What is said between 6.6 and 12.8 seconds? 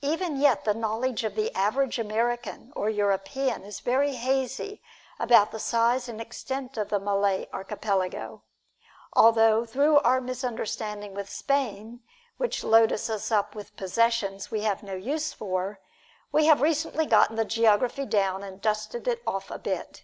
of the Malay Archipelago, although through our misunderstanding with Spain, which